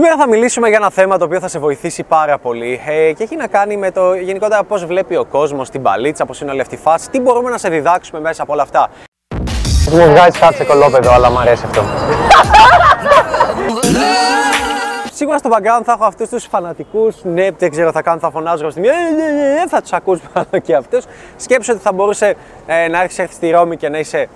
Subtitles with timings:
[0.00, 3.22] Σήμερα θα μιλήσουμε για ένα θέμα το οποίο θα σε βοηθήσει πάρα πολύ ε, και
[3.22, 6.60] έχει να κάνει με το γενικότερα πώς βλέπει ο κόσμος την παλίτσα, πώς είναι όλη
[6.60, 8.88] αυτή η φάση, τι μπορούμε να σε διδάξουμε μέσα από όλα αυτά.
[9.90, 11.82] Μου βγάζει κάτι σε κολόπεδο, αλλά μου αρέσει αυτό.
[15.12, 17.16] Σίγουρα στο background θα έχω αυτούς τους φανατικούς.
[17.22, 18.92] Ναι, δεν ξέρω, θα κάνω, θα φωνάζω στη μία.
[18.92, 21.04] Ε, θα τους ακούς πάνω και αυτούς.
[21.36, 22.36] Σκέψου ότι θα μπορούσε
[22.66, 24.28] ε, να έρθεις στη Ρώμη και να είσαι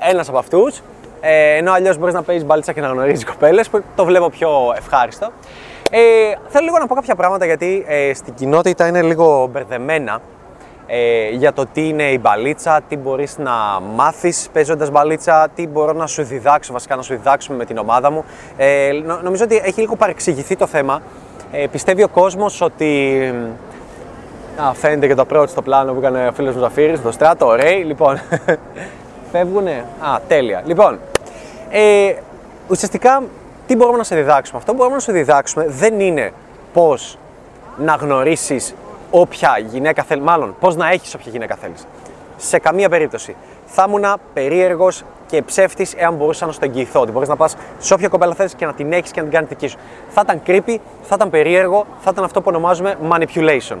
[0.00, 0.82] ένας από αυτούς.
[1.20, 4.50] Ε, ενώ αλλιώς μπορείς να παίζεις μπαλίτσα και να γνωρίζεις κοπέλες, που το βλέπω πιο
[4.76, 5.30] ευχάριστο.
[5.90, 6.00] Ε,
[6.48, 10.20] θέλω λίγο να πω κάποια πράγματα γιατί ε, στην κοινότητα είναι λίγο μπερδεμένα
[10.90, 13.52] ε, για το τι είναι η μπαλίτσα, τι μπορείς να
[13.94, 18.10] μάθεις παίζοντας μπαλίτσα, τι μπορώ να σου διδάξω, βασικά να σου διδάξουμε με την ομάδα
[18.10, 18.24] μου.
[18.56, 18.90] Ε,
[19.22, 21.02] νομίζω ότι έχει λίγο παρεξηγηθεί το θέμα.
[21.52, 23.22] Ε, πιστεύει ο κόσμος ότι...
[24.56, 27.46] Α, φαίνεται και το approach στο πλάνο που έκανε ο φίλος μου Ζαφύρης, το στράτο,
[27.46, 27.82] ωραίοι.
[27.86, 28.20] Λοιπόν,
[29.32, 30.62] φεύγουνε; Α, τέλεια.
[30.66, 30.98] Λοιπόν,
[31.70, 32.14] ε,
[32.68, 33.22] ουσιαστικά
[33.66, 36.32] τι μπορούμε να σε διδάξουμε; Αυτό που μπορούμε να σου διδάξουμε δεν είναι
[36.72, 37.18] πώς
[37.76, 38.74] να γνωρίσεις
[39.10, 41.86] όποια γυναίκα θέλει, μάλλον πώς να έχεις όποια γυναίκα θέλεις.
[42.36, 43.36] Σε καμία περίπτωση.
[43.66, 47.00] Θα ήμουν περίεργος και ψεύτης εάν μπορούσα να στο εγγυηθώ.
[47.00, 49.34] Ότι μπορείς να πας σε όποια κοπέλα θέλει και να την έχεις και να την
[49.34, 49.78] κάνεις δική σου.
[50.08, 53.76] Θα ήταν creepy, θα ήταν περίεργο, θα ήταν αυτό που ονομάζουμε manipulation.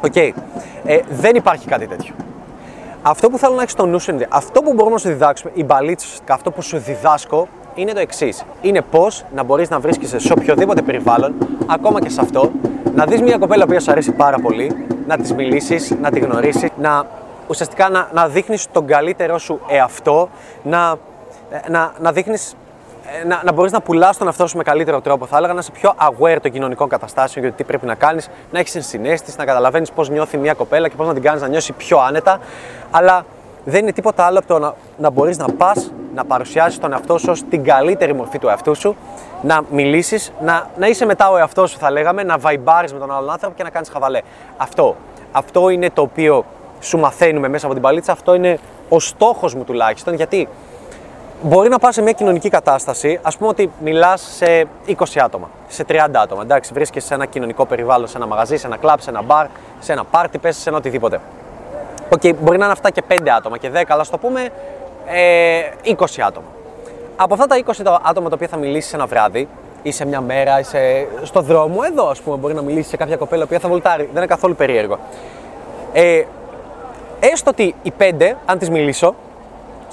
[0.00, 0.12] OK.
[0.14, 0.30] Okay.
[0.84, 2.14] Ε, δεν υπάρχει κάτι τέτοιο.
[3.04, 5.52] Αυτό που θέλω να έχεις στο νου σου είναι αυτό που μπορούμε να σου διδάξουμε,
[5.54, 8.44] η μπαλίτσα, αυτό που σου διδάσκω είναι το εξής.
[8.60, 11.34] Είναι πώς να μπορείς να βρίσκεσαι σε οποιοδήποτε περιβάλλον,
[11.66, 12.50] ακόμα και σε αυτό,
[12.94, 16.68] να δεις μια κοπέλα που σου αρέσει πάρα πολύ, να της μιλήσεις, να τη γνωρίσεις,
[16.80, 17.06] να
[17.48, 20.28] ουσιαστικά να, να δείχνεις τον καλύτερό σου εαυτό,
[20.62, 20.94] να,
[21.68, 22.56] να, να δείχνεις ε,
[23.26, 25.26] να, να μπορείς να πουλάς τον εαυτό σου με καλύτερο τρόπο.
[25.26, 28.58] Θα έλεγα να είσαι πιο aware των κοινωνικών καταστάσεων και τι πρέπει να κάνεις, να
[28.58, 31.72] έχεις ενσυναίσθηση, να καταλαβαίνεις πώς νιώθει μια κοπέλα και πώς να την κάνεις να νιώσει
[31.72, 32.38] πιο άνετα.
[32.90, 33.24] Αλλά
[33.64, 37.18] δεν είναι τίποτα άλλο από το να, να μπορείς να πας να παρουσιάσεις τον εαυτό
[37.18, 38.96] σου ως την καλύτερη μορφή του εαυτού σου,
[39.42, 43.12] να μιλήσεις, να, να είσαι μετά ο εαυτός σου, θα λέγαμε, να βαϊμπάρεις με τον
[43.12, 44.20] άλλον άνθρωπο και να κάνεις χαβαλέ.
[44.56, 44.96] Αυτό.
[45.32, 46.44] Αυτό είναι το οποίο
[46.80, 48.12] σου μαθαίνουμε μέσα από την παλίτσα.
[48.12, 48.58] Αυτό είναι
[48.88, 50.14] ο στόχος μου τουλάχιστον.
[50.14, 50.48] Γιατί
[51.42, 54.94] μπορεί να πας σε μια κοινωνική κατάσταση, ας πούμε ότι μιλάς σε 20
[55.24, 56.42] άτομα, σε 30 άτομα.
[56.42, 59.46] Εντάξει, βρίσκεσαι σε ένα κοινωνικό περιβάλλον, σε ένα μαγαζί, σε ένα κλαμπ, σε ένα μπαρ,
[59.80, 61.20] σε ένα πάρτι, πες σε ένα οτιδήποτε.
[62.12, 64.48] OK, okay, μπορεί να είναι αυτά και 5 άτομα και 10, αλλά ας το πούμε
[65.06, 66.46] ε, 20 άτομα.
[67.16, 69.48] Από αυτά τα 20 άτομα τα οποία θα μιλήσεις ένα βράδυ,
[69.82, 70.78] ή σε μια μέρα, ή σε,
[71.22, 74.02] στο δρόμο, εδώ ας πούμε, μπορεί να μιλήσεις σε κάποια κοπέλα που θα βολτάρει.
[74.04, 74.98] Δεν είναι καθόλου περίεργο.
[75.92, 76.22] Ε,
[77.20, 79.14] έστω ότι οι 5, αν τις μιλήσω,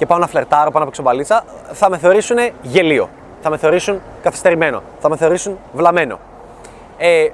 [0.00, 3.08] και πάω να φλερτάρω, πάω να παίξω μπαλίτσα, θα με θεωρήσουν γελίο.
[3.42, 4.82] Θα με θεωρήσουν καθυστερημένο.
[5.00, 6.18] Θα με θεωρήσουν βλαμμένο.
[6.98, 7.28] Ε,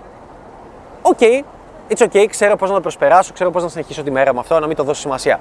[1.02, 1.42] OK, okay,
[1.88, 4.60] it's okay, ξέρω πώς να το προσπεράσω, ξέρω πώς να συνεχίσω τη μέρα με αυτό,
[4.60, 5.40] να μην το δώσω σημασία.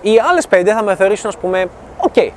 [0.00, 1.66] Οι άλλες πέντε θα με θεωρήσουν, ας πούμε,
[1.98, 2.12] OK.
[2.14, 2.30] Okay.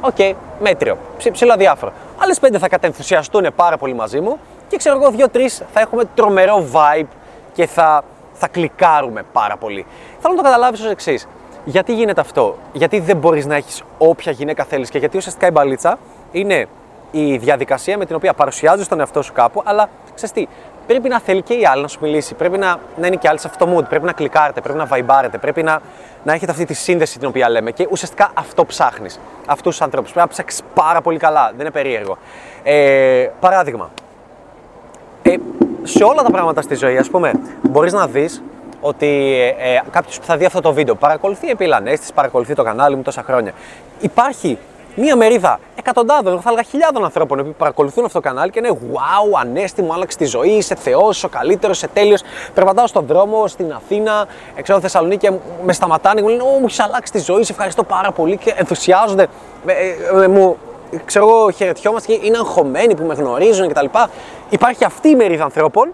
[0.00, 0.98] OK, okay, μέτριο,
[1.32, 1.92] ψιλοαδιάφορο.
[2.18, 6.66] Άλλες πέντε θα κατενθουσιαστούν πάρα πολύ μαζί μου και ξέρω εγώ, δύο-τρεις θα έχουμε τρομερό
[6.72, 7.08] vibe
[7.52, 9.86] και θα, θα κλικάρουμε πάρα πολύ.
[10.20, 11.28] Θέλω να το καταλάβεις ως εξής.
[11.64, 15.50] Γιατί γίνεται αυτό, Γιατί δεν μπορείς να έχεις όποια γυναίκα θέλεις και γιατί ουσιαστικά η
[15.50, 15.98] μπαλίτσα
[16.32, 16.66] είναι
[17.10, 20.48] η διαδικασία με την οποία παρουσιάζεις τον εαυτό σου κάπου, αλλά ξέρεις τι,
[20.86, 22.34] πρέπει να θέλει και η άλλη να σου μιλήσει.
[22.34, 23.88] Πρέπει να, να είναι και άλλη σε αυτό το mood.
[23.88, 25.80] Πρέπει να κλικάρετε, πρέπει να βαϊμπάρετε, πρέπει να,
[26.24, 27.70] να έχετε αυτή τη σύνδεση την οποία λέμε.
[27.70, 29.20] Και ουσιαστικά αυτό ψάχνεις.
[29.46, 30.12] Αυτούς τους ανθρώπους.
[30.12, 31.46] Πρέπει να ψάξεις πάρα πολύ καλά.
[31.50, 32.18] Δεν είναι περίεργο.
[32.62, 33.90] Ε, παράδειγμα.
[35.22, 35.36] Ε,
[35.82, 38.42] σε όλα τα πράγματα στη ζωή, ας πούμε, μπορείς να δεις
[38.82, 42.96] ότι ε, κάποιος που θα δει αυτό το βίντεο παρακολουθεί επί Λανέστη, παρακολουθεί το κανάλι
[42.96, 43.52] μου τόσα χρόνια.
[44.00, 44.58] Υπάρχει
[44.94, 49.40] μία μερίδα εκατοντάδων, θα έλεγα χιλιάδων ανθρώπων που παρακολουθούν αυτό το κανάλι και είναι Wow,
[49.40, 52.22] Ανέστη μου άλλαξε τη ζωή, είσαι Θεός, ο καλύτερος, είσαι τέλειος.
[52.54, 55.32] Περπατάω στον δρόμο στην Αθήνα, έξω από Θεσσαλονίκη και
[55.64, 58.36] με σταματάνε και μου λένε Ω, μου έχεις αλλάξει τη ζωή, σε ευχαριστώ πάρα πολύ
[58.36, 59.26] και ενθουσιάζονται.
[59.66, 60.56] Ε, ε, μου,
[61.04, 63.86] ξέρω εγώ, χαιρετιόμαστε και είναι αγχωμένοι που με γνωρίζουν κτλ.
[64.50, 65.92] Υπάρχει αυτή η μερίδα ανθρώπων και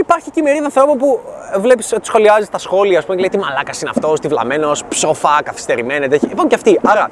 [0.00, 1.20] υπάρχει και η μερίδα ανθρώπων που
[1.58, 4.84] βλέπεις ότι σχολιάζει τα σχόλια, ας πούμε, και λέει τι μαλάκας είναι αυτός, τι βλαμμένος,
[4.84, 6.04] ψόφα, καθυστερημένη.
[6.04, 6.80] Υπάρχουν και αυτοί.
[6.84, 7.10] Άρα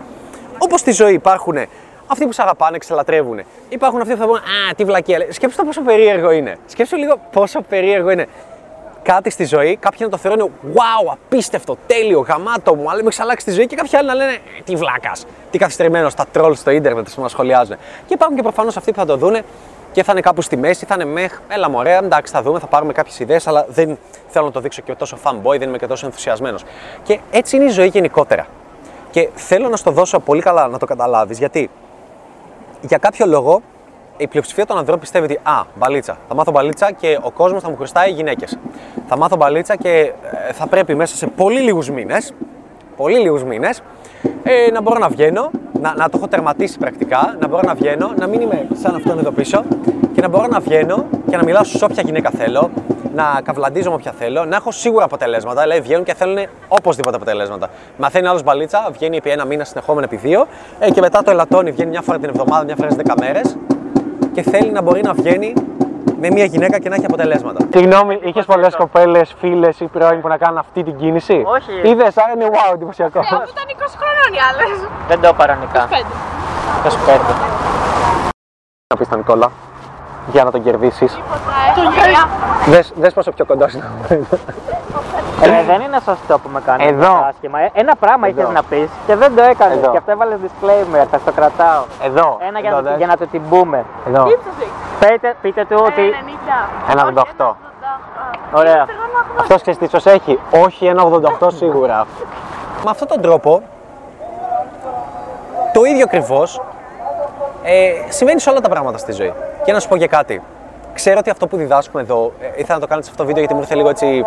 [0.58, 1.56] Όπως στη ζωή υπάρχουν
[2.06, 3.41] αυτοί που σε αγαπάνε, ξελατρεύουν.
[3.68, 5.26] Υπάρχουν αυτοί που θα πούνε Α, τι βλακία.
[5.30, 6.56] Σκέψτε πόσο περίεργο είναι.
[6.66, 8.27] Σκέψτε λίγο πόσο περίεργο είναι.
[9.03, 13.22] Κάτι στη ζωή, κάποιοι να το θεωρούν Wow, απίστευτο, τέλειο, γαμάτο μου, αλλά με έχει
[13.22, 15.12] αλλάξει τη ζωή και κάποιοι άλλοι να λένε Τι βλάκα,
[15.50, 17.76] τι καθυστερημένος, τα τρόλ στο ίντερνετ που μα σχολιάζουν.
[18.06, 19.42] Και υπάρχουν και προφανώς αυτοί που θα το δούνε
[19.92, 22.66] και θα είναι κάπου στη μέση, θα είναι μεχ, έλα μωρέ, εντάξει, θα δούμε, θα
[22.66, 23.98] πάρουμε κάποιες ιδέες, αλλά δεν
[24.28, 26.65] θέλω να το δείξω και τόσο fanboy, δεν είμαι και τόσο ενθουσιασμένος.
[27.03, 28.47] Και έτσι είναι η ζωή γενικότερα.
[29.10, 31.71] Και θέλω να στο δώσω πολύ καλά να το καταλάβεις γιατί
[32.81, 33.60] για κάποιο λόγο
[34.16, 36.19] η πλειοψηφία των ανθρώπων πιστεύει ότι Α, μπαλίτσα.
[36.28, 38.59] Θα μάθω μπαλίτσα και ο κόσμος θα μου χρωστάει γυναίκες.
[39.09, 40.13] Θα μάθω μπαλίτσα και
[40.48, 42.33] ε, θα πρέπει μέσα σε πολύ λίγους μήνες
[43.01, 43.83] πολύ λίγους μήνες
[44.43, 45.51] ε, να μπορώ να βγαίνω,
[45.81, 49.19] να, να το έχω τερματίσει πρακτικά, να μπορώ να βγαίνω, να μην είμαι σαν αυτόν
[49.19, 49.65] εδώ πίσω
[50.15, 52.71] και να μπορώ να βγαίνω και να μιλάω σε όποια γυναίκα θέλω,
[53.15, 55.63] να καυλαντίζω με όποια θέλω, να έχω σίγουρα αποτελέσματα.
[55.63, 56.39] Δηλαδή βγαίνουν και θέλουν
[56.69, 57.69] οπωσδήποτε αποτελέσματα.
[57.99, 60.47] Μαθαίνει άλλος μπαλίτσα, βγαίνει επί ένα μήνα συνεχόμενο επί δύο
[60.78, 63.57] ε, και μετά το ελαττώνει, βγαίνει μια φορά την εβδομάδα, μια φορά στι 10 μέρες
[64.33, 65.53] και θέλει να μπορεί να βγαίνει
[66.21, 67.67] με μια γυναίκα και να έχει αποτελέσματα.
[67.72, 71.89] Συγγνώμη, είχες πολλές κοπέλες, φίλες ή πρώην που να κάνουν αυτή την κίνηση; Όχι.
[71.89, 73.21] Είδες, άρα είναι wow, εντυπωσιακό.
[73.21, 74.89] Ναι, αφού ήταν 20 χρονών οι άλλες.
[75.09, 75.89] Δεν το παρανικά.
[75.91, 75.95] 5.
[76.84, 77.21] 25.
[78.93, 79.51] Να πεις τον Νικόλα,
[80.33, 81.13] για να τον κερδίσεις.
[81.75, 82.28] Τον Γιώργο.
[82.67, 83.89] Δες, δες πόσο πιο κοντά είναι.
[85.43, 87.25] Ε, δεν είναι σωστό που με κάνεις Εδώ.
[87.28, 87.61] άσχημα.
[87.61, 88.41] Ε, Ένα πράγμα Εδώ.
[88.41, 89.77] είχες να πεις και δεν το έκανες.
[89.77, 89.91] Εδώ.
[89.91, 91.83] Και αυτό έβαλες disclaimer, θα στο κρατάω.
[92.03, 92.39] Εδώ.
[92.49, 92.97] Ένα για, εδώ, να, δες.
[92.97, 93.84] για να το την πούμε.
[94.09, 94.25] Εδώ.
[95.00, 96.12] Πείτε, πείτε του ότι.
[96.88, 97.12] 90.
[97.38, 97.54] 1,88.
[98.52, 98.86] Ωραία.
[99.41, 100.38] Αυτός ξέρει τι ίσως έχει.
[100.64, 100.92] Όχι
[101.41, 102.06] 1,88 σίγουρα.
[102.84, 103.62] Με αυτόν τον τρόπο,
[105.72, 106.60] το ίδιο ακριβώς
[107.62, 109.32] ε, συμβαίνει σε όλα τα πράγματα στη ζωή.
[109.64, 110.42] Και να σου πω και κάτι.
[110.94, 113.41] Ξέρω ότι αυτό που διδάσκουμε εδώ, ε, ήθελα να το κάνω σε αυτό το βίντεο
[113.41, 114.24] γιατί μου ήρθε λίγο έτσι.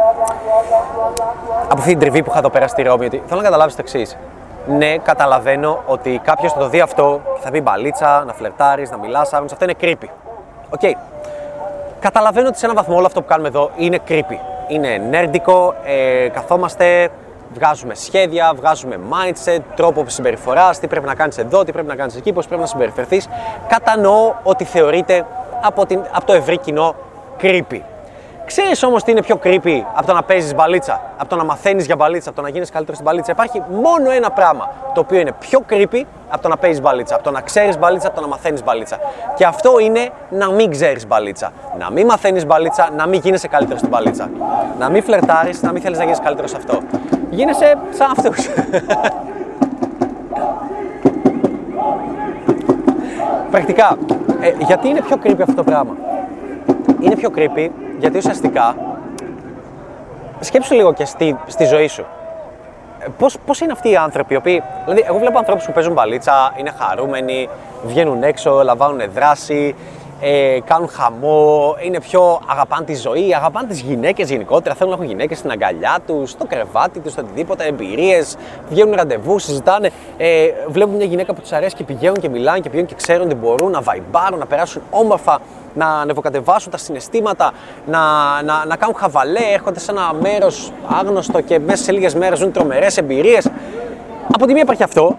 [1.64, 3.06] από αυτή την τριβή που είχα εδώ πέρα στη Ρώμη.
[3.06, 4.18] Ότι θέλω να καταλάβεις το εξής.
[4.68, 8.98] Ναι, καταλαβαίνω ότι κάποιος θα το δει αυτό και θα πει μπαλίτσα, να φλερτάρεις, να
[8.98, 9.58] μιλάς άγνωστο.
[9.62, 10.23] Αυτό είναι creepy.
[10.74, 10.98] OK.
[12.00, 14.38] Καταλαβαίνω ότι σε έναν βαθμό όλο αυτό που κάνουμε εδώ είναι creepy.
[14.68, 17.10] Είναι νέρντικο, ε, καθόμαστε,
[17.54, 22.16] βγάζουμε σχέδια, βγάζουμε mindset, τρόπο συμπεριφοράς, τι πρέπει να κάνεις εδώ, τι πρέπει να κάνεις
[22.16, 23.28] εκεί, πώς πρέπει να συμπεριφερθείς.
[23.68, 25.26] Κατανοώ ότι θεωρείται
[25.62, 26.96] από, την, από το ευρύ κοινό
[27.42, 27.82] creepy.
[28.56, 31.86] Ξέρεις όμως τι είναι πιο creepy από το να παίζεις μπαλίτσα, από το να μαθαίνεις
[31.86, 33.32] για μπαλίτσα, από το να γίνεις καλύτερος στην μπαλίτσα.
[33.32, 37.24] Υπάρχει μόνο ένα πράγμα το οποίο είναι πιο creepy από το να παίζεις μπαλίτσα, από
[37.24, 38.98] το να ξέρεις μπαλίτσα, από το να μαθαίνεις μπαλίτσα.
[39.36, 41.52] Και αυτό είναι να μην ξέρεις μπαλίτσα.
[41.80, 44.30] Να μην μαθαίνεις μπαλίτσα, να μην γίνεσαι καλύτερος στην μπαλίτσα.
[44.80, 46.80] Να μην φλερτάρεις, να μην θέλεις να γίνεις καλύτερος σε αυτό.
[47.30, 48.50] Γίνεσαι σαν αυτούς.
[53.52, 53.98] Πρακτικά,
[54.42, 55.96] ε, γιατί είναι πιο creepy αυτό το πράγμα;
[57.14, 57.70] Είναι πιο creepy
[58.00, 58.76] γιατί ουσιαστικά
[60.40, 62.06] σκέψου λίγο και στη, στη ζωή σου.
[63.00, 64.64] Ε, Πώς, πώς είναι αυτοί οι άνθρωποι οι οποίοι.
[64.84, 67.50] Δηλαδή, εγώ βλέπω ανθρώπους που παίζουν μπαλίτσα, είναι χαρούμενοι,
[67.86, 69.76] βγαίνουν έξω, λαμβάνουν δράση,
[70.22, 74.76] ε, κάνουν χαμό, είναι πιο αγαπάνε τη ζωή, αγαπάνε τις γυναίκες γενικότερα.
[74.76, 78.36] Θέλουν να έχουν γυναίκες στην αγκαλιά τους, στο κρεβάτι τους, στο οτιδήποτε, εμπειρίες,
[78.70, 79.90] βγαίνουν ραντεβού, συζητάνε.
[80.18, 83.26] Ε, βλέπουν μια γυναίκα που τους αρέσει και πηγαίνουν και μιλάνε και πηγαίνουν και ξέρουν
[83.26, 85.40] ότι μπορούν να βαϊμπάρουν, να περάσουν όμορφα,
[85.74, 87.52] να ανεβοκατεβάσουν τα συναισθήματα,
[87.86, 88.00] να,
[88.44, 92.52] να, να κάνουν χαβαλέ, έρχονται σε ένα μέρος άγνωστο και μέσα σε λίγες μέρες ζουν
[92.52, 93.50] τρομερές εμπειρίες.
[94.34, 95.18] Από τη μία υπάρχει αυτό.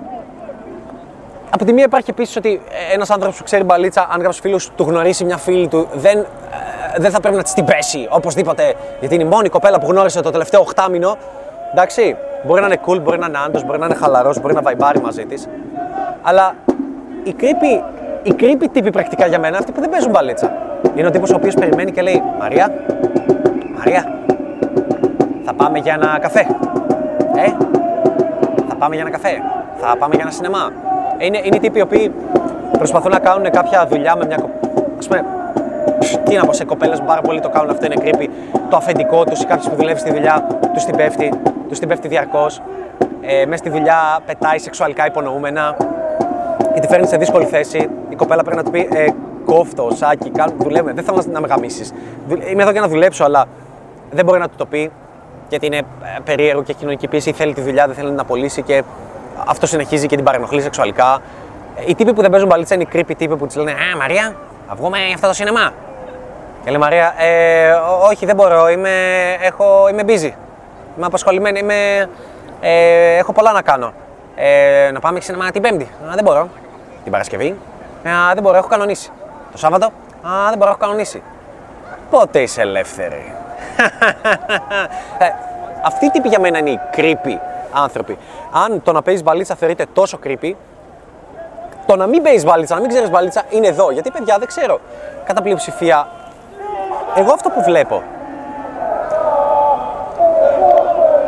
[1.50, 2.60] Από τη μία υπάρχει επίσης ότι
[2.92, 6.24] ένας άνθρωπος που ξέρει μπαλίτσα, αν κάποιος φίλος του γνωρίσει μια φίλη του, δεν, ε,
[6.98, 8.74] δεν θα πρέπει να της την πέσει οπωσδήποτε.
[9.00, 11.16] Γιατί είναι η μόνη κοπέλα που γνώρισε το τελευταίο οχτάμινο.
[11.72, 14.62] Εντάξει, μπορεί να είναι cool, μπορεί να είναι άντρος, μπορεί να είναι χαλαρός, μπορεί να
[14.62, 15.48] βαϊμπάρει μαζί της.
[16.22, 16.54] Αλλά
[17.22, 17.82] οι creepy,
[18.24, 20.52] οι creepy τύποι πρακτικά για μένα, αυτοί που δεν παίζουν μπαλίτσα.
[20.94, 22.72] Είναι ο τύπος ο οποίος περιμένει και λέει Μαρία,
[23.78, 24.04] Μαρία,
[25.44, 26.40] θα πάμε για ένα καφέ.
[27.36, 27.48] Ε,
[28.68, 29.42] θα πάμε για ένα καφέ.
[29.76, 30.72] Θα πάμε για ένα σινεμά.
[31.18, 32.12] Ε, Είναι, είναι οι τύποι οι οποίοι
[32.78, 34.72] προσπαθούν να κάνουν κάποια δουλειά με μια κοπέλα.
[34.98, 35.24] Ας πούμε,
[35.98, 38.28] πφ, τι να πω σε κοπέλες που πάρα πολύ το κάνουν αυτό είναι creepy.
[38.70, 41.32] Το αφεντικό τους ή κάποιος που δουλεύει στη δουλειά τους την πέφτει,
[41.68, 42.62] τους την πέφτει διαρκώς.
[43.20, 45.76] Ε, μέσα στη δουλειά πετάει σεξουαλικά υπονοούμενα
[46.74, 47.88] και τη φέρνεις σε δύσκολη θέση.
[48.08, 49.06] Η κοπέλα πρέπει να του πει ε,
[49.44, 50.92] κόφτο, σάκι, κάνω, δουλεύουμε.
[50.92, 51.92] Δεν θέλω να, να με γαμίσεις.
[52.50, 53.44] Είμαι εδώ για να δουλέψω, αλλά
[54.10, 54.90] δεν μπορεί να του το πει
[55.48, 55.82] γιατί είναι ε,
[56.24, 57.32] περίεργο και έχει κοινωνική πίεση.
[57.32, 58.82] Θέλει τη δουλειά, δεν θέλει να την απολύσει και
[59.46, 61.18] αυτό συνεχίζει και την παρενοχλεί σεξουαλικά.
[61.76, 63.96] Ε, Οι τύποι που δεν παίζουν μπαλίτσα είναι οι creepy τύποι που τη λένε Α,
[63.98, 64.34] Μαρία,
[64.68, 65.70] θα βγούμε για αυτό το σινεμά.
[66.64, 68.90] Και λέει Μαρία, ε, «Ό- όχι, δεν μπορώ, είμαι,
[69.40, 70.32] έχω, είμαι busy.
[70.96, 72.08] Είμαι απασχολημένη, είμαι,
[72.60, 73.92] ε, έχω πολλά να κάνω.
[74.36, 75.84] Ε, να πάμε σινεμά την Πέμπτη.
[75.84, 76.48] Α, δεν μπορώ.
[77.04, 77.58] Την Παρασκευή.
[78.02, 79.10] Ε, Α, δεν μπορώ, έχω κανονίσει.
[79.52, 79.86] Το Σάββατο.
[80.22, 81.22] Α, δεν μπορώ, έχω κανονίσει.
[82.10, 83.34] Πότε είσαι ελεύθερη;
[85.18, 85.26] ε,
[85.82, 87.38] αυτοί οι τύποι για μένα είναι οι creepy
[87.72, 88.18] άνθρωποι.
[88.66, 90.52] Αν το να παίζεις μπαλίτσα θεωρείται τόσο creepy,
[91.86, 93.90] το να μην παίζεις μπαλίτσα, να μην ξέρεις μπαλίτσα είναι εδώ.
[93.90, 94.80] Γιατί παιδιά δεν ξέρω.
[95.24, 96.08] Κατά πλειοψηφία,
[97.16, 98.02] εγώ αυτό που βλέπω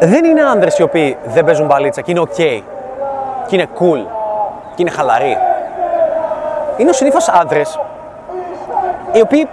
[0.01, 2.63] δεν είναι άνδρες οι οποίοι δεν παίζουν μπαλίτσα και είναι ok.
[3.47, 4.07] Και είναι cool.
[4.75, 5.37] Και είναι χαλαροί.
[6.77, 7.79] Είναι ο συνήθως άνδρες
[9.13, 9.49] οι οποίοι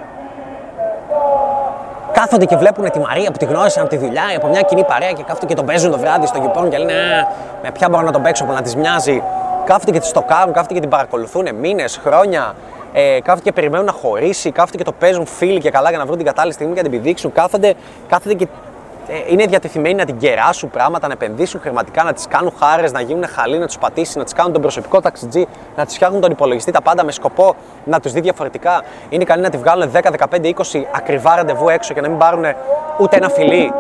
[2.12, 5.12] κάθονται και βλέπουν τη Μαρία που τη γνώρισαν από τη δουλειά από μια κοινή παρέα
[5.12, 7.28] και κάθονται και τον παίζουν το βράδυ στο γηπόν και λένε «Α,
[7.64, 9.24] με ποια μπορώ να τον παίξω που να τη μοιάζει.
[9.66, 12.54] Κάθονται και τη στοκάρουν, κάθονται και την παρακολουθούν μήνες, χρόνια.
[12.94, 16.06] Ε, κάθονται και περιμένουν να χωρίσει, κάθονται και το παίζουν φίλοι και καλά για να
[16.06, 17.32] βρουν την κατάλληλη στιγμή για να την πηδήξουν.
[17.32, 17.74] Κάθονται,
[18.08, 18.48] κάθονται και ε,
[19.30, 23.28] είναι διατεθειμένοι να την κεράσουν πράγματα, να επενδύσουν χρηματικά, να τις κάνουν χάρες, να γίνουν
[23.28, 26.72] χαλί, να τους πατήσει, να τις κάνουν τον προσωπικό ταξιτζή, να του φτιάχνουν τον υπολογιστή,
[26.72, 27.56] τα πάντα με σκοπό
[27.86, 28.84] να τους δει διαφορετικά.
[29.10, 32.46] Είναι ικανοί να τη βγάλουν 10, 15, 20 ακριβά ραντεβού έξω και να μην πάρουν
[33.00, 33.72] ούτε ένα φιλί.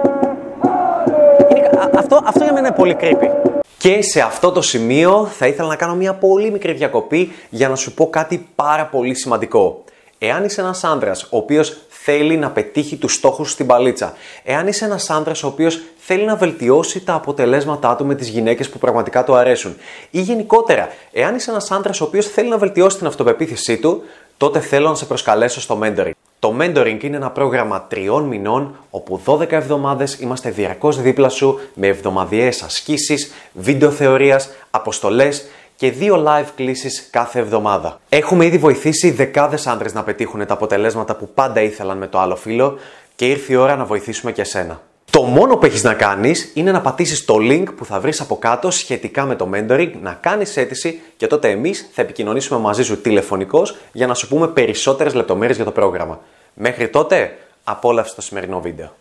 [1.55, 3.51] Είναι, α- αυτό, αυτό για μένα είναι πολύ creepy.
[3.77, 7.75] Και σε αυτό το σημείο θα ήθελα να κάνω μια πολύ μικρή διακοπή για να
[7.75, 9.83] σου πω κάτι πάρα πολύ σημαντικό.
[10.17, 14.85] Εάν είσαι ένας άντρας ο οποίος θέλει να πετύχει τους στόχους στην παλίτσα, εάν είσαι
[14.85, 19.23] ένας άντρας ο οποίος θέλει να βελτιώσει τα αποτελέσματά του με τις γυναίκες που πραγματικά
[19.23, 19.75] του αρέσουν,
[20.09, 24.03] ή γενικότερα, εάν είσαι ένας άντρας ο οποίος θέλει να βελτιώσει την αυτοπεποίθησή του,
[24.37, 26.11] τότε θέλω να σε προσκαλέσω στο mentoring.
[26.39, 31.87] Το mentoring είναι ένα πρόγραμμα τριών μηνών όπου 12 εβδομάδες είμαστε διαρκώς δίπλα σου με
[31.87, 35.45] εβδομαδιαίες ασκήσεις, βίντεο θεωρίας, αποστολές
[35.83, 37.99] και δύο live κλήσεις κάθε εβδομάδα.
[38.09, 42.35] Έχουμε ήδη βοηθήσει δεκάδες άντρες να πετύχουν τα αποτελέσματα που πάντα ήθελαν με το άλλο
[42.35, 42.77] φύλλο
[43.15, 44.81] και ήρθε η ώρα να βοηθήσουμε και εσένα.
[45.11, 48.37] Το μόνο που έχεις να κάνεις είναι να πατήσεις το link που θα βρεις από
[48.37, 53.01] κάτω σχετικά με το mentoring, να κάνεις αίτηση και τότε εμείς θα επικοινωνήσουμε μαζί σου
[53.01, 56.19] τηλεφωνικώς για να σου πούμε περισσότερες λεπτομέρειες για το πρόγραμμα.
[56.53, 58.95] Μέχρι τότε, απόλαυσε το σημερινό βίντεο.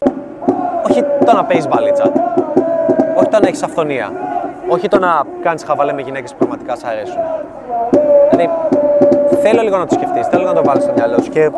[0.90, 2.12] Όχι το να παίζεις μπαλίτσα.
[3.16, 4.12] Όχι το να έχεις αυθονία.
[4.73, 7.21] Όχι το να κάνεις χαβαλέ με γυναίκες που πραγματικά σ' αρέσουν.
[8.31, 8.50] Δηλαδή,
[9.43, 11.50] θέλω λίγο να το σκεφτείς, θέλω να το βάλεις στο μυαλό σου και.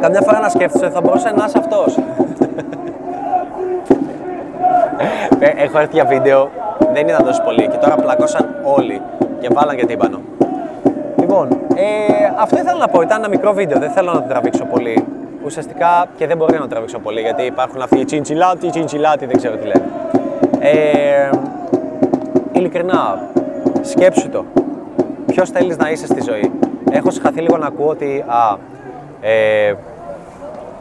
[0.00, 1.98] Καμιά φορά να σκέφτεσαι ότι θα μπορούσε να είσαι αυτός.
[5.64, 6.50] Έχω έρθει για βίντεο,
[6.92, 9.00] δεν ήταν τόσο πολύ και τώρα πλακώσαν όλοι
[9.40, 10.18] και βάλαν και τύμπανο.
[11.18, 11.84] Λοιπόν, ε,
[12.38, 13.00] αυτό ήθελα να πω.
[13.00, 13.78] Ήταν ένα μικρό βίντεο.
[13.78, 15.04] Δεν θέλω να το τραβήξω πολύ.
[15.44, 19.26] Ουσιαστικά και δεν μπορεί να το τραβήξω πολύ γιατί υπάρχουν αυτοί οι τσιντσιλάτοι, οι τσιντσιλάτοι,
[19.26, 19.97] δεν ξέρω τι λένε.
[20.60, 21.30] Ε,
[22.52, 23.18] ειλικρινά,
[23.80, 24.44] σκέψου το.
[25.26, 26.52] Ποιος θέλεις να είσαι στη ζωή;
[26.90, 28.56] Έχω συγχαθεί λίγο να ακούω ότι α,
[29.20, 29.74] ε,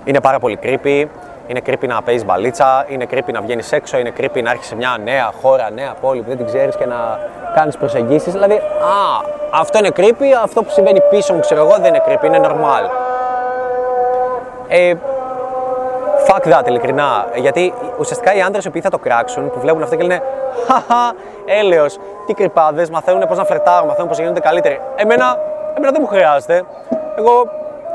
[0.03, 1.05] είναι πάρα πολύ creepy,
[1.47, 4.75] είναι creepy να παίζεις μπαλίτσα, είναι creepy να βγαίνεις έξω, είναι creepy να έρχεσαι σε
[4.75, 7.19] μια νέα χώρα, νέα πόλη που δεν την ξέρεις και να
[7.55, 8.33] κάνεις προσεγγίσεις.
[8.33, 12.25] Δηλαδή, α, αυτό είναι creepy, αυτό που συμβαίνει πίσω μου, ξέρω εγώ, δεν είναι creepy,
[12.25, 12.89] είναι normal.
[14.67, 14.93] Ε,
[16.27, 17.27] fuck that, ειλικρινά.
[17.35, 20.21] Γιατί ουσιαστικά οι άντρες οι οποίοι θα το κράξουν, που βλέπουν αυτό και λένε
[20.67, 21.13] Χαχα,
[21.45, 24.81] έλεος, τι κρυπάδες, μαθαίνουν πώς να φλερτάρουν, μαθαίνουν πώς γίνονται καλύτεροι.
[24.95, 25.37] Εμένα,
[25.77, 26.63] εμένα δεν μου χρειάζεται.
[27.17, 27.47] Εγώ,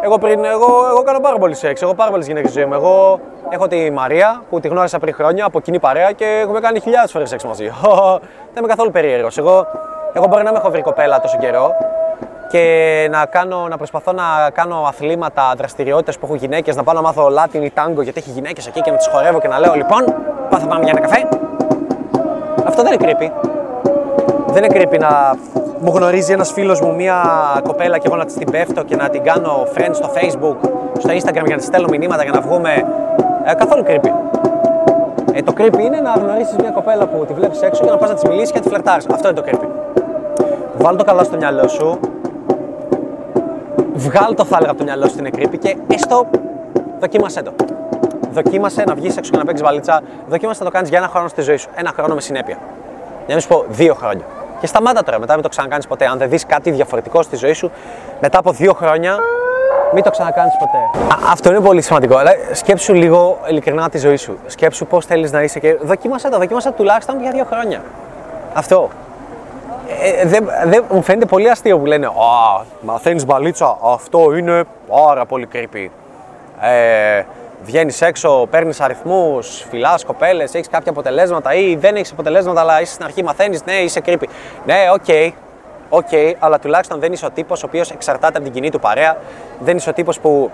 [0.03, 2.75] εγώ, πριν, εγώ, εγώ κάνω πάρα πολύ σεξ, εγώ πάρα πολλές γυναίκες στη ζωή μου.
[2.75, 3.21] Εγώ
[3.51, 7.11] έχω τη Μαρία που τη γνώρισα πριν χρόνια από κοινή παρέα και έχουμε κάνει χιλιάδες
[7.11, 7.71] φορές σεξ μαζί.
[8.53, 9.39] δεν είμαι καθόλου περίεργος.
[9.39, 9.67] Εγώ,
[10.13, 11.75] εγώ μπορεί να με έχω βρει κοπέλα τόσο καιρό
[12.53, 17.01] και να, κάνω, να προσπαθώ να κάνω αθλήματα, δραστηριότητες που έχουν γυναίκες, να πάω να
[17.01, 19.75] μάθω Latin ή τάγκο γιατί έχει γυναίκες εκεί και να τις χορεύω και να λέω
[19.75, 20.05] λοιπόν,
[20.51, 21.29] πάω θα πάμε για ένα καφέ.
[22.65, 23.31] Αυτό δεν είναι creepy.
[24.47, 25.35] Δεν είναι creepy να
[25.81, 27.23] μου γνωρίζει ένας φίλος μου μία
[27.63, 30.69] κοπέλα και εγώ να της την πέφτω και να την κάνω friends στο facebook,
[30.99, 32.85] στο instagram για να της στέλνω μηνύματα για να βγούμε.
[33.45, 34.11] Ε, καθόλου creepy.
[35.33, 38.09] Ε, το creepy είναι να γνωρίσεις μια κοπέλα που τη βλέπεις έξω και να πας
[38.09, 39.07] να της μιλήσεις και να τη φλερτάρεις.
[39.13, 39.67] Αυτό είναι το creepy.
[40.79, 42.12] Βάλ το καλά στο μυαλό σου.
[44.03, 46.27] Βγάλ το θα έλεγα από το μυαλό σου την creepy και έστω
[47.01, 47.53] δοκίμασέ το.
[48.33, 50.01] Δοκίμασε να βγεις έξω και να παίξεις βαλίτσα.
[50.29, 51.69] Δοκίμασε να το κάνεις για ένα χρόνο στη ζωή σου.
[51.75, 52.57] Ένα χρόνο με συνέπεια.
[53.27, 54.25] Για να μην σου πω δύο χρόνια.
[54.61, 56.07] Και σταμάτα τώρα, μετά μην το ξανακάνεις ποτέ.
[56.07, 57.71] Αν δεν δεις κάτι διαφορετικό στη ζωή σου,
[58.21, 59.17] μετά από δύο χρόνια,
[59.93, 61.09] μην το ξανακάνεις ποτέ.
[61.15, 62.17] Α, αυτό είναι πολύ σημαντικό.
[62.17, 64.39] Αλλά σκέψου λίγο ειλικρινά τη ζωή σου.
[64.47, 66.39] Σκέψου πώς θέλεις να είσαι και δοκίμασε το.
[66.39, 67.83] Δοκίμασε το τουλάχιστον για δύο χρόνια.
[68.55, 68.89] Αυτό.
[70.01, 73.79] Ε, δεν, δεν, μου φαίνεται πολύ αστείο που λένε Α, μαθαίνεις μπαλίτσα.
[73.85, 75.89] Αυτό είναι πάρα πολύ creepy.
[76.61, 77.23] Ε,
[77.65, 82.93] Βγαίνεις έξω, παίρνεις αριθμούς, φιλάς κοπέλες, έχεις κάποια αποτελέσματα ή δεν έχεις αποτελέσματα, αλλά είσαι
[82.93, 83.65] στην αρχή, μαθαίνεις.
[83.65, 84.25] Ναι, είσαι creepy.
[84.65, 85.31] Ναι, OK, okay,
[85.89, 88.81] OK, okay, αλλά τουλάχιστον δεν είσαι ο τύπος ο οποίος εξαρτάται από την κοινή του
[88.81, 89.17] παρέα.
[89.59, 90.51] Δεν είσαι ο τύπος που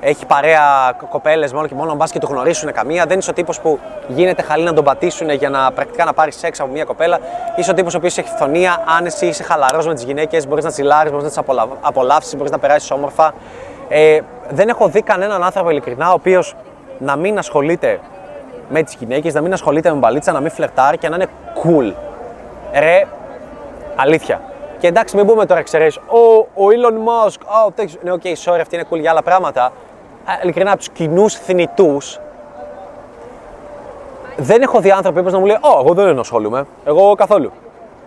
[0.00, 3.06] έχει παρέα κοπέλες μόνο και μόνο μπας και του γνωρίσουν καμία.
[3.06, 3.78] Δεν είσαι ο τύπος που
[4.08, 7.18] γίνεται χαλί να τον πατήσουν για να πρακτικά να πάρει σεξ από μια κοπέλα.
[7.56, 10.70] Είσαι ο τύπος ο οποίος έχει αφθονία, άνεση, είσαι χαλαρός με τις γυναίκες, μπορείς να
[10.70, 13.34] τσιλάρεις, μπορείς να τις απολαύσεις, μπορείς να περάσεις όμορφα.
[13.88, 16.56] Ε, δεν έχω δει κανέναν άνθρωπο ειλικρινά ο οποίος
[16.98, 18.00] να μην ασχολείται
[18.68, 21.26] με τις γυναίκες, να μην ασχολείται με μπαλίτσα, να μην φλερτάρει και να είναι
[21.62, 21.92] cool.
[22.72, 23.06] Ρε,
[23.96, 24.40] αλήθεια.
[24.78, 26.00] Και εντάξει, μην πούμε τώρα εξαιρέσεις.
[26.06, 27.98] Ο, ο Elon Musk, ο τέτοιος.
[28.02, 29.72] ναι, OK, okay, sorry, αυτοί είναι cool για άλλα πράγματα.
[30.24, 32.20] Α, ειλικρινά, από τους κοινούς θνητούς,
[34.36, 36.66] δεν έχω δει άνθρωπο που να μου λέει: Ω, εγώ δεν ασχολούμαι.
[36.84, 37.52] Εγώ καθόλου.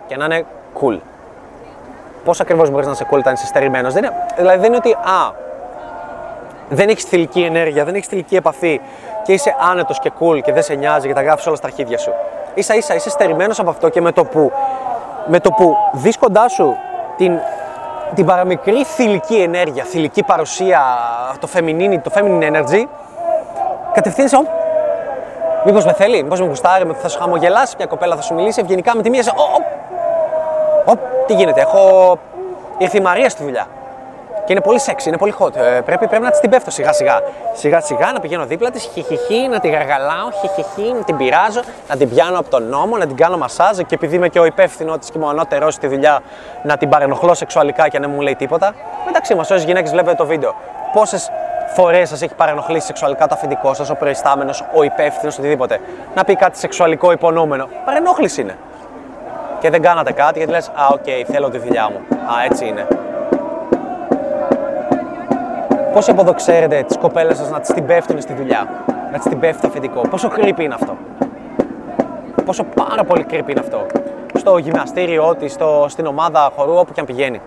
[0.06, 0.44] Και να είναι
[0.80, 0.98] cool.
[2.24, 3.92] Πώς ακριβώς μπορείς να είσαι cool όταν είσαι στερημένος;
[4.36, 5.32] Δηλαδή δεν είναι ότι, α,
[6.68, 8.80] δεν έχεις θηλυκή ενέργεια, δεν έχεις θηλυκή επαφή
[9.22, 11.98] και είσαι άνετος και cool και δεν σε νοιάζει και τα γράφεις όλα στα αρχίδια
[11.98, 12.12] σου.
[12.58, 14.52] σα ίσα είσαι στερημένος από αυτό και με το που,
[15.26, 16.76] με το που δεις κοντά σου
[17.16, 17.38] την,
[18.14, 20.80] την παραμικρή θηλυκή ενέργεια, θηλυκή παρουσία,
[21.40, 22.84] το feminine, το feminine energy,
[23.92, 24.36] κατευθείαν σε.
[25.64, 28.96] Μήπως με θέλει, μήπως με γουστάρει, θα σου χαμογελάσει μια κοπέλα, θα σου μιλήσει ευγενικά
[28.96, 29.22] με τη μία.
[29.22, 29.30] Σε...
[29.36, 29.42] Ω,
[30.86, 30.96] ω, ω,
[31.26, 32.18] τι γίνεται, έχω.
[32.78, 33.66] Ήρθε η Μαρία στη δουλειά.
[34.44, 35.56] Και είναι πολύ sexy, είναι πολύ hot.
[35.56, 37.20] Ε, πρέπει, πρέπει να της την πέφτω σιγά σιγά.
[37.52, 41.96] Σιγά σιγά να πηγαίνω δίπλα της, χιχιχι, να τη γαργαλάω, χιχιχι, να την πειράζω, να
[41.96, 44.98] την πιάνω από τον νόμο, να την κάνω μασάζ και επειδή είμαι και ο υπεύθυνο
[44.98, 46.22] της και μου ανώτερό στη δουλειά,
[46.62, 48.74] να την παρενοχλώ σεξουαλικά και να μην μου λέει τίποτα.
[49.06, 50.54] Μεταξύ μας, όσες γυναίκες βλέπετε το βίντεο,
[50.92, 51.30] πόσες
[51.74, 55.80] φορές σας έχει παρενοχλήσει σεξουαλικά το αφεντικό σας, ο προϊστάμενος, ο υπεύθυνος, οτιδήποτε.
[56.14, 57.68] Να πει κάτι σεξουαλικό υπονοούμενο.
[57.84, 58.56] Παρενόχληση είναι.
[59.60, 62.16] Και δεν κάνατε κάτι γιατί λες, Α, οκ, okay, θέλω τη δουλειά μου.
[62.16, 62.86] Α, έτσι είναι.
[65.94, 69.28] Πόσο από εδώ ξέρετε τις κοπέλες σας να τις την πέφτουν στη δουλειά, να τις
[69.28, 70.96] την πέφτει το αφεντικό; Πόσο creepy είναι αυτό;
[72.44, 73.86] Πόσο πάρα πολύ creepy είναι αυτό;
[74.34, 77.40] Στο γυμναστήριό της, στην ομάδα χορού, όπου και αν πηγαίνει.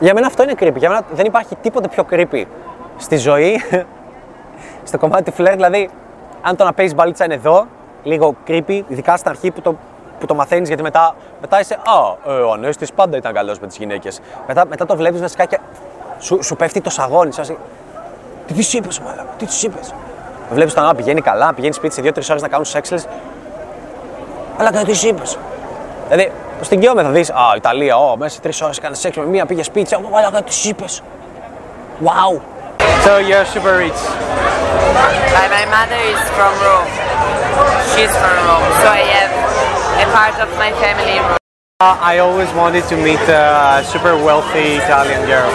[0.00, 0.76] Για μένα αυτό είναι creepy.
[0.76, 2.44] Για μένα δεν υπάρχει τίποτε πιο creepy
[2.96, 3.60] στη ζωή,
[4.88, 5.54] στο κομμάτι του φλερ.
[5.54, 5.90] Δηλαδή,
[6.42, 7.66] αν το να παίζεις μπαλίτσα είναι εδώ,
[8.02, 9.74] λίγο creepy, ειδικά στην αρχή που το,
[10.20, 11.74] που το μαθαίνεις, γιατί μετά, μετά είσαι.
[11.74, 14.20] Α, ε, ο Ανέστη πάντα ήταν καλός με τις γυναίκες.
[14.46, 15.58] Μετά, μετά το βλέπεις βασικά και
[16.18, 17.32] σου, σου πέφτει το σαγόνι.
[17.32, 17.58] Σου,
[18.46, 19.94] τι τη είπες, μάλλον, τι τη είπες;
[20.50, 22.90] Βλέπεις τον άλλο πηγαίνει καλά, πηγαίνει σπίτι σε 2-3 ώρες να κάνουν σεξ.
[24.58, 25.38] Αλλά κάτι τι είπες;
[26.08, 29.24] Δηλαδή, στην Κιόμε θα δεις, Α, Ιταλία, oh, μέσα σε τρεις ώρες κάνει σεξ με
[29.24, 29.94] μία, πήγε σπίτι.
[29.94, 31.02] Ω, αλλά τι είπες;
[32.02, 32.40] Wow.
[33.04, 34.00] So you're super rich.
[35.36, 36.90] My, my mother is from Rome.
[37.92, 39.32] She's from Rome, so I have
[40.04, 41.35] a part of my family in Rome.
[41.78, 45.50] I always wanted to meet a super wealthy Italian girl.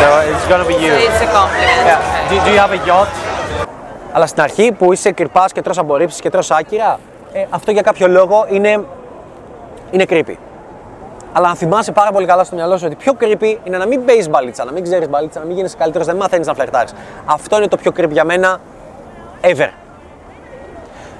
[0.00, 0.92] So it's gonna be you.
[0.94, 1.82] So it's a compliment.
[1.90, 2.28] Yeah.
[2.28, 3.10] Do, do you have a yacht?
[4.12, 6.98] Αλλά στην αρχή που είσαι κρυπά και τρως απορρίψεις και τρως άκυρα,
[7.32, 8.84] ε, αυτό για κάποιο λόγο είναι,
[9.90, 10.34] είναι creepy.
[11.32, 14.04] Αλλά αν θυμάσαι πάρα πολύ καλά στο μυαλό σου ότι πιο creepy είναι να μην
[14.04, 16.92] παίζεις μπαλίτσα, να μην ξέρεις μπαλίτσα, να μην γίνει καλύτερος, δεν μαθαίνεις να φλερτάρεις.
[17.24, 18.60] Αυτό είναι το πιο creepy για μένα
[19.40, 19.68] ever.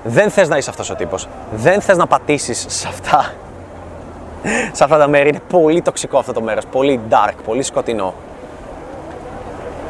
[0.06, 1.28] Δεν θες να είσαι αυτός ο τύπος.
[1.52, 3.32] Δεν θες να πατήσεις σε αυτά.
[4.72, 5.28] σε αυτά τα μέρη.
[5.28, 6.64] Είναι πολύ τοξικό αυτό το μέρος.
[6.66, 8.14] Πολύ dark, πολύ σκοτεινό.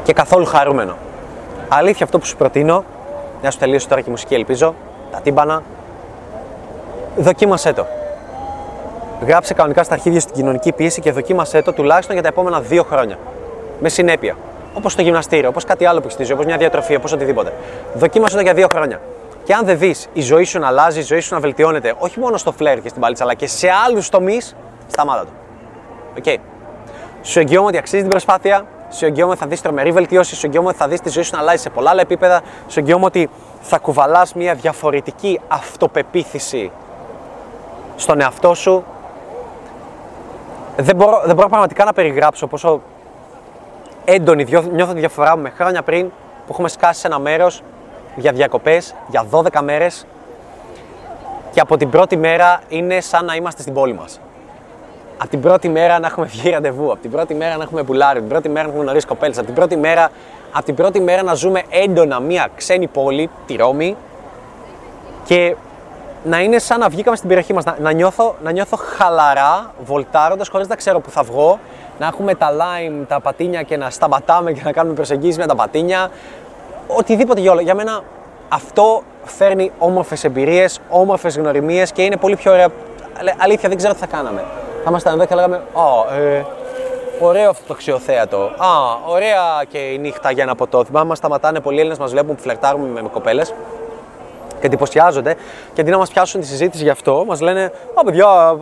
[0.02, 0.96] Και καθόλου χαρούμενο.
[1.68, 2.84] Αλήθεια αυτό που σου προτείνω,
[3.40, 4.74] μια σου τελείωσε τώρα και η μουσική ελπίζω,
[5.10, 5.62] τα τύμπανα,
[7.16, 7.86] δοκίμασέ το.
[9.26, 12.82] Γράψε κανονικά στα αρχίδια στην κοινωνική πίεση και δοκίμασέ το τουλάχιστον για τα επόμενα δύο
[12.82, 13.18] χρόνια.
[13.80, 14.36] Με συνέπεια.
[14.74, 17.52] Όπως το γυμναστήριο, όπως κάτι άλλο που έχεις όπως μια διατροφή, όπως οτιδήποτε.
[17.94, 19.00] Δοκίμασέ το για δύο χρόνια.
[19.46, 22.20] Και αν δεν δεις η ζωή σου να αλλάζει, η ζωή σου να βελτιώνεται, όχι
[22.20, 24.56] μόνο στο φλερ και στην παλίτσα, αλλά και σε άλλους τομείς,
[24.86, 25.30] σταμάτα το.
[26.16, 26.24] ΟΚ.
[26.26, 26.36] Okay.
[27.22, 30.68] Σου εγγυώμαι ότι αξίζει την προσπάθεια, σου εγγυώμαι ότι θα δεις τρομερή βελτίωση, σου εγγυώμαι
[30.68, 33.30] ότι θα δεις τη ζωή σου να αλλάζει σε πολλά άλλα επίπεδα, σου εγγυώμαι ότι
[33.60, 36.70] θα κουβαλάς μια διαφορετική αυτοπεποίθηση
[37.96, 38.84] στον εαυτό σου.
[40.76, 42.80] Δεν μπορώ, δεν μπορώ πραγματικά να περιγράψω πόσο
[44.04, 46.08] έντονη νιώθω τη διαφορά μου με χρόνια πριν
[46.46, 47.62] που έχουμε σκάσει σε ένα μέρος
[48.16, 50.06] για διακοπές για 12 μέρες.
[51.52, 54.20] Και από την πρώτη μέρα είναι σαν να είμαστε στην πόλη μας.
[55.18, 58.18] Από την πρώτη μέρα να έχουμε βγει ραντεβού, από την πρώτη μέρα να έχουμε πουλάρει,
[58.18, 60.10] από την πρώτη μέρα να έχουμε γνωρίσει κοπέλες, από την πρώτη μέρα,
[60.52, 63.96] από την πρώτη μέρα να ζούμε έντονα μια ξένη πόλη, τη Ρώμη.
[65.24, 65.56] Και
[66.24, 70.48] να είναι σαν να βγήκαμε στην περιοχή μας, να, να, νιώθω, να νιώθω χαλαρά, βολτάροντας
[70.48, 71.58] χωρίς να ξέρω που θα βγω,
[71.98, 75.54] να έχουμε τα lime, τα πατίνια και να σταματάμε και να κάνουμε προσεγγίσεις με τα
[75.54, 76.10] πατίνια,
[76.86, 77.60] οτιδήποτε για όλο.
[77.60, 78.02] Για μένα
[78.48, 82.68] αυτό φέρνει όμορφες εμπειρίες, όμορφες γνωριμίες και είναι πολύ πιο ωραία.
[83.38, 84.44] Αλήθεια, δεν ξέρω τι θα κάναμε.
[84.84, 86.44] Θα ήμασταν εδώ και λέγαμε, Α, ε,
[87.20, 88.38] ωραίο αυτό το αξιοθέατο.
[88.38, 88.68] Α,
[89.06, 90.84] ωραία και η νύχτα για ένα ποτό.
[90.84, 93.54] Θυμάμαι, μας σταματάνε πολλοί Έλληνες, μας βλέπουν που φλερτάρουμε με, με κοπέλες
[94.60, 95.36] και εντυπωσιάζονται
[95.72, 98.56] και αντί να μας πιάσουν τη συζήτηση γι' αυτό, μας λένε Α, παιδιά,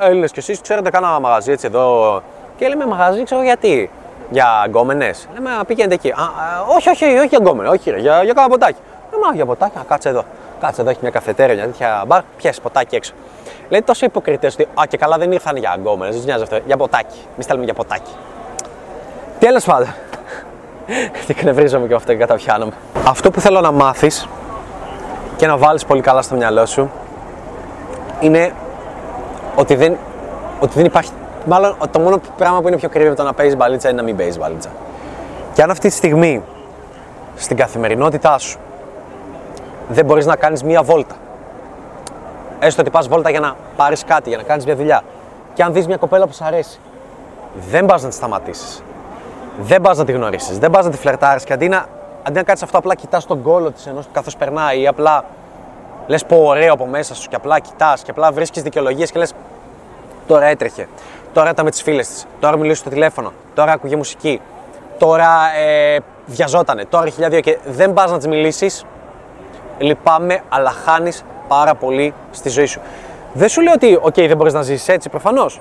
[0.00, 2.22] Έλληνες κι εσείς ξέρετε, κάνα μαγαζί έτσι εδώ.
[2.56, 3.90] Και λέμε μαγαζί, ξέρω γιατί
[4.32, 5.28] για γκόμενες.
[5.34, 6.10] Λέμε, πήγαινε εκεί.
[6.10, 6.14] Α,
[6.76, 8.78] όχι, όχι, όχι για γκόμενε, όχι, ρε, για, για κάνα ποτάκι.
[9.12, 10.24] Λέμε, για ποτάκι, α, κάτσε εδώ.
[10.60, 13.12] Κάτσε εδώ, έχει μια καφετέρια, μια τέτοια μπαρ, πιέσει ποτάκι έξω.
[13.68, 16.76] Λέει τόσο υποκριτές ότι, α, και καλά δεν ήρθαν για γκόμενες, δεν νοιάζει αυτό, για
[16.76, 17.18] ποτάκι.
[17.36, 18.12] Μη στέλνουμε για ποτάκι.
[19.38, 19.94] Τέλος πάντων.
[21.26, 22.72] Τι κνευρίζομαι και αυτό και καταπιάνομαι.
[23.06, 24.28] Αυτό που θέλω να μάθεις
[25.36, 26.90] και να βάλεις πολύ καλά στο μυαλό σου
[28.20, 28.52] είναι
[29.54, 29.96] ότι δεν,
[30.60, 31.10] ότι δεν υπάρχει
[31.46, 34.02] Μάλλον το μόνο πράγμα που είναι πιο κρύβο από το να παίζεις μπαλίτσα είναι να
[34.02, 34.70] μην παίζεις μπαλίτσα.
[35.52, 36.42] Και αν αυτή τη στιγμή
[37.36, 38.58] στην καθημερινότητά σου
[39.88, 41.14] δεν μπορείς να κάνεις μία βόλτα,
[42.58, 45.02] έστω ότι πας βόλτα για να πάρεις κάτι, για να κάνεις μια δουλειά,
[45.54, 46.78] και αν δεις μια κοπέλα που σου αρέσει,
[47.70, 48.82] δεν πας να τη σταματήσεις.
[49.60, 51.86] Δεν πας να τη γνωρίσεις, δεν πας να τη φλερτάρεις και αντί να,
[52.22, 55.24] αντί να κάνει αυτό, απλά κοιτάς τον κόλο της ενώ καθώς περνάει ή απλά
[56.06, 59.32] λες πω ωραίο από μέσα σου και απλά κοιτάς και απλά βρίσκεις δικαιολογίες και λες
[60.26, 60.88] τώρα έτρεχε.
[61.32, 62.26] Τώρα ήταν με τις φίλες της.
[62.40, 63.32] Τώρα μιλούσε στο τηλέφωνο.
[63.54, 64.40] Τώρα άκουγε μουσική.
[64.98, 66.84] Τώρα ε, βιαζότανε.
[66.84, 68.84] Τώρα έχει 1002 και δεν πας να της μιλήσεις.
[69.78, 72.80] Λυπάμαι, αλλά χάνεις πάρα πολύ στη ζωή σου.
[73.32, 75.60] Δεν σου λέω ότι, OK, δεν μπορείς να ζήσεις έτσι, προφανώς.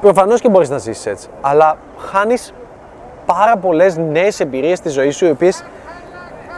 [0.00, 1.28] Προφανώς και μπορείς να ζήσεις έτσι.
[1.40, 2.52] Αλλά χάνεις
[3.26, 5.64] πάρα πολλές νέες εμπειρίες στη ζωή σου, οι οποίες.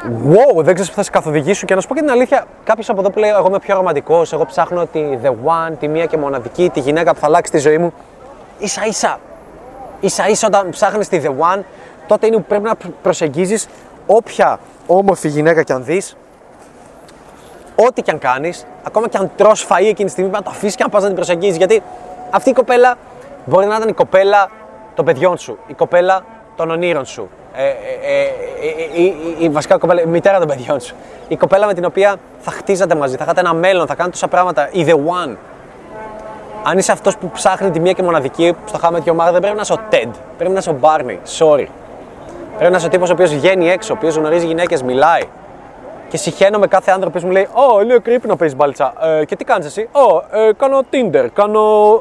[0.05, 1.69] Wow, δεν ξέρει που θα σε καθοδηγήσουν.
[1.69, 3.75] Και να σου πω και την αλήθεια, κάποιος από εδώ που λέει: Εγώ είμαι πιο
[3.75, 7.53] ρομαντικός, εγώ ψάχνω τη The One, τη μία και μοναδική, τη γυναίκα που θα αλλάξει
[7.53, 7.93] τη ζωή μου.
[8.63, 9.19] σα ίσα,
[10.01, 11.61] ίσα ίσα όταν ψάχνεις τη The One,
[12.07, 13.69] τότε είναι που πρέπει να προσεγγίζεις
[14.07, 16.17] όποια όμορφη γυναίκα κι αν δεις,
[17.87, 20.75] ό,τι κι αν κάνεις, ακόμα κι αν τρως φαΐ εκείνη τη στιγμή, να το αφήσεις
[20.75, 21.57] και να πας να την προσεγγίζεις.
[21.57, 21.83] Γιατί
[22.31, 22.97] αυτή η κοπέλα
[23.45, 24.51] μπορεί να ήταν η κοπέλα
[24.95, 26.25] των παιδιών σου, η κοπέλα
[26.57, 27.29] των ονείρων σου.
[27.57, 27.73] Ε, ε,
[28.97, 30.95] ε, η, η, βασικά κοπέλα, η μητέρα των παιδιών σου.
[31.29, 34.29] Η κοπέλα με την οποία θα χτίζατε μαζί, θα είχατε ένα μέλλον, θα κάνετε τόσα
[34.29, 34.69] πράγματα.
[34.73, 35.37] Η The One.
[36.65, 39.57] Αν είσαι αυτός που ψάχνει τη μία και μοναδική στο How I Met δεν πρέπει
[39.57, 40.09] να είσαι ο Ted.
[40.37, 41.17] Πρέπει να είσαι ο Barney.
[41.39, 41.67] Sorry.
[42.57, 45.23] Πρέπει να είσαι ο τύπος ο οποίος βγαίνει έξω, ο οποίος γνωρίζει γυναίκες, μιλάει.
[46.09, 48.93] Και συχαίνω με κάθε άνθρωπο που μου λέει: Ω, oh, λίγο creepy να παίζει μπαλτσά.
[49.03, 51.95] Ε, και τι κάνεις εσύ, Ω, oh, ε, κάνω Tinder, κάνω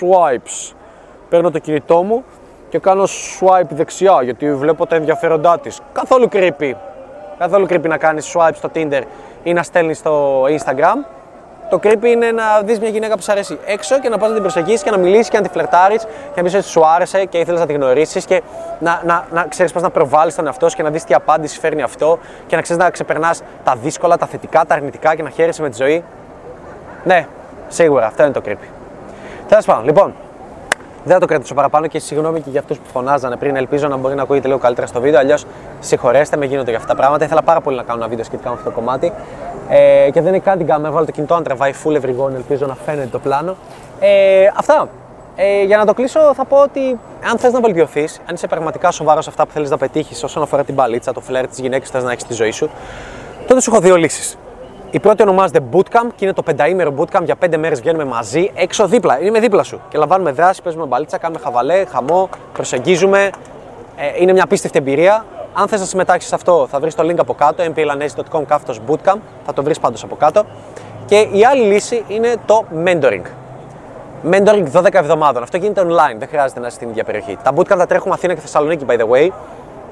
[0.00, 0.74] swipes.
[1.28, 2.24] Παίρνω το κινητό μου
[2.68, 5.80] και κάνω swipe δεξιά γιατί βλέπω τα ενδιαφέροντά της.
[5.92, 6.72] Καθόλου creepy.
[7.38, 9.02] Καθόλου creepy να κάνεις swipe στο Tinder
[9.42, 11.06] ή να στέλνεις στο Instagram.
[11.70, 14.34] Το creepy είναι να δεις μια γυναίκα που σου αρέσει έξω και να πας να
[14.34, 17.24] την προσεγγίσεις και να μιλήσεις και να τη φλερτάρεις και να πεις ότι σου άρεσε
[17.24, 18.42] και ήθελες να τη γνωρίσεις και
[18.78, 21.58] να, να, να ξέρεις πώς να προβάλλεις τον εαυτό σου και να δεις τι απάντηση
[21.58, 25.30] φέρνει αυτό και να ξέρεις να ξεπερνάς τα δύσκολα, τα θετικά, τα αρνητικά και να
[25.30, 26.04] χαίρεσαι με τη ζωή.
[27.04, 27.26] Ναι,
[27.68, 28.68] σίγουρα αυτό είναι το creepy.
[29.48, 30.14] Τέλος πάντων, λοιπόν,
[31.04, 33.56] δεν θα το κρατήσω παραπάνω και συγγνώμη και για αυτούς που φωνάζανε πριν.
[33.56, 35.20] Ελπίζω να μπορεί να ακούγεται λίγο καλύτερα στο βίντεο.
[35.20, 35.46] Αλλιώς
[35.80, 37.24] συγχωρέστε με, γίνονται για αυτά τα πράγματα.
[37.24, 39.12] Ήθελα πάρα πολύ να κάνω ένα βίντεο σχετικά με αυτό το κομμάτι.
[39.68, 40.92] Ε, και δεν είναι καν την κάμερα.
[40.92, 42.34] Βάλω το κινητό να τραβάει full ευρυγόν.
[42.34, 43.56] Ελπίζω να φαίνεται το πλάνο.
[44.00, 44.88] Ε, αυτά.
[45.36, 46.98] Ε, για να το κλείσω, θα πω ότι
[47.30, 50.42] αν θες να βελτιωθείς, αν είσαι πραγματικά σοβαρός σε αυτά που θέλεις να πετύχεις όσον
[50.42, 52.70] αφορά την μπαλίτσα, το φλερ, της γυναίκας που θες να έχεις στη ζωή σου,
[53.46, 54.38] τότε σου έχω δύο λύσεις.
[54.90, 57.24] Η πρώτη ονομάζεται Bootcamp και είναι το πενταήμερο Bootcamp.
[57.24, 59.20] Για πέντε μέρες βγαίνουμε μαζί έξω δίπλα.
[59.20, 63.30] Είναι δίπλα σου και λαμβάνουμε δράση, παίζουμε μπαλίτσα, κάνουμε χαβαλέ, χαμό, προσεγγίζουμε.
[63.96, 65.24] Ε, είναι μια απίστευτη εμπειρία.
[65.52, 69.18] Αν θες να συμμετάξεις σε αυτό, θα βρεις το link από κάτω, mplanese.com κάθετος bootcamp.
[69.46, 70.44] Θα το βρεις πάντως από κάτω.
[71.06, 73.22] Και η άλλη λύση είναι το mentoring.
[74.30, 75.42] Mentoring 12 εβδομάδων.
[75.42, 77.38] Αυτό γίνεται online, δεν χρειάζεται να είσαι στην ίδια περιοχή.
[77.42, 79.28] Τα bootcamp θα τρέχουμε Αθήνα και Θεσσαλονίκη, by the way.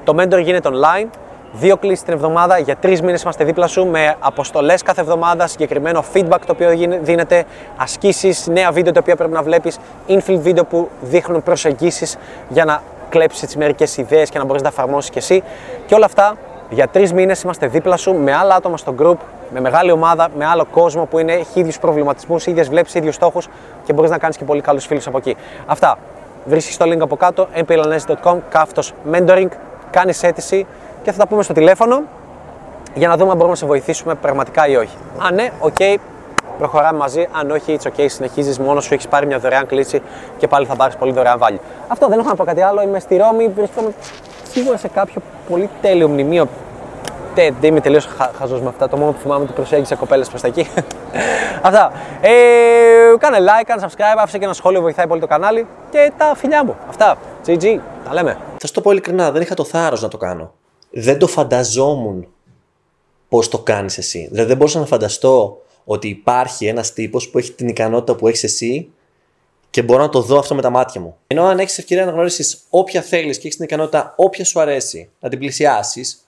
[0.03, 1.07] Το mentoring γίνεται online
[1.51, 6.03] Δύο κλήσεις την εβδομάδα, για τρεις μήνες είμαστε δίπλα σου με αποστολές κάθε εβδομάδα, συγκεκριμένο
[6.13, 6.69] feedback το οποίο
[7.01, 7.45] δίνεται,
[7.77, 12.17] ασκήσεις, νέα βίντεο τα οποία πρέπει να βλέπεις, infill βίντεο που δείχνουν προσεγγίσεις
[12.49, 15.43] για να κλέψεις τις μερικές ιδέες και να μπορείς να εφαρμόσεις κι εσύ.
[15.85, 16.35] Και όλα αυτά
[16.69, 19.17] για τρεις μήνες είμαστε δίπλα σου με άλλα άτομα στο group,
[19.53, 23.47] με μεγάλη ομάδα, με άλλο κόσμο που είναι, έχει ίδιους προβληματισμούς, ίδιες βλέψεις, ίδιους στόχους
[23.85, 25.35] και μπορείς να κάνεις και πολύ καλούς φίλους από εκεί.
[25.65, 25.97] Αυτά.
[26.45, 29.47] Βρίσκεις το link από κάτω, mplanese.com, κάθετος mentoring,
[29.89, 30.65] κάνεις αίτηση
[31.03, 32.01] και θα τα πούμε στο τηλέφωνο
[32.93, 34.97] για να δούμε αν μπορούμε να σε βοηθήσουμε πραγματικά ή όχι.
[35.17, 35.95] Αν ναι, ok, okay,
[36.57, 37.27] προχωράμε μαζί.
[37.31, 40.01] Αν όχι, it's ok, συνεχίζεις μόνος σου, έχεις πάρει μια δωρεάν κλήση
[40.37, 41.59] και πάλι θα πάρεις πολύ δωρεάν value.
[41.87, 42.81] Αυτό δεν έχω να πω κάτι άλλο.
[42.81, 43.93] Είμαι στη Ρώμη, βρίσκομαι
[44.51, 46.47] σίγουρα σε κάποιο πολύ τέλειο μνημείο.
[47.35, 48.89] Δεν είμαι τελείως χα, χαζός με αυτά.
[48.89, 50.67] Το μόνο που θυμάμαι ότι προσέγγισε κοπέλες προς τα εκεί.
[51.67, 51.91] αυτά.
[52.21, 52.31] Ε,
[53.17, 55.67] κάνε like, κάνε subscribe, άφησε και ένα σχόλιο, βοηθάει πολύ το κανάλι.
[55.89, 56.75] Και τα φιλιά μου.
[56.89, 57.15] Αυτά.
[57.45, 57.79] GG.
[58.07, 58.37] Τα λέμε.
[58.57, 60.51] Θα σου το πω ειλικρινά, δεν είχα το θάρρος να το κάνω
[60.99, 62.27] δεν το φανταζόμουν
[63.29, 64.27] πώς το κάνεις εσύ.
[64.31, 68.43] Δηλαδή δεν μπορούσα να φανταστώ ότι υπάρχει ένας τύπος που έχει την ικανότητα που έχεις
[68.43, 68.89] εσύ
[69.69, 71.17] και μπορώ να το δω αυτό με τα μάτια μου.
[71.27, 75.09] Ενώ αν έχεις ευκαιρία να γνωρίσεις όποια θέλεις και έχεις την ικανότητα όποια σου αρέσει,
[75.19, 76.27] να την πλησιάσεις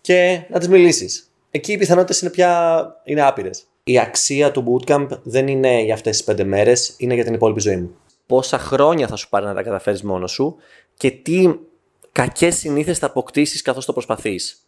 [0.00, 1.30] και να τις μιλήσεις.
[1.50, 3.64] Εκεί οι πιθανότητες είναι πια είναι άπειρες.
[3.84, 7.60] Η αξία του bootcamp δεν είναι για αυτές τις πέντε μέρες, είναι για την υπόλοιπη
[7.60, 7.96] ζωή μου.
[8.26, 10.56] Πόσα χρόνια θα σου πάρει να τα καταφέρεις μόνος σου
[10.96, 11.54] και τι
[12.16, 14.66] κακές συνήθειες θα αποκτήσεις καθώς το προσπαθείς.